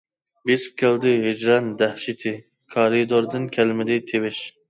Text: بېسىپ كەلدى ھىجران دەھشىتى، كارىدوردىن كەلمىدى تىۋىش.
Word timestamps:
بېسىپ 0.49 0.79
كەلدى 0.81 1.11
ھىجران 1.25 1.67
دەھشىتى، 1.83 2.33
كارىدوردىن 2.77 3.47
كەلمىدى 3.59 3.99
تىۋىش. 4.13 4.43